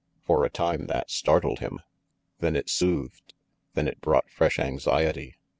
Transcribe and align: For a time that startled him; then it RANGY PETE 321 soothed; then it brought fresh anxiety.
For 0.25 0.43
a 0.43 0.49
time 0.49 0.87
that 0.87 1.11
startled 1.11 1.59
him; 1.59 1.79
then 2.39 2.55
it 2.55 2.63
RANGY 2.71 2.71
PETE 2.71 2.77
321 2.79 3.09
soothed; 3.11 3.33
then 3.75 3.87
it 3.87 4.01
brought 4.01 4.31
fresh 4.31 4.57
anxiety. 4.57 5.35